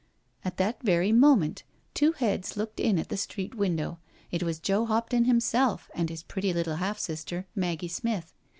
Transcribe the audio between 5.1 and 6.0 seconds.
himself